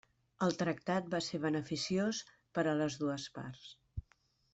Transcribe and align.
El 0.43 0.55
tractat 0.59 1.11
va 1.11 1.19
ser 1.25 1.39
beneficiós 1.43 2.21
per 2.59 2.65
a 2.71 2.73
les 2.81 2.97
dues 3.03 3.27
parts. 3.37 3.69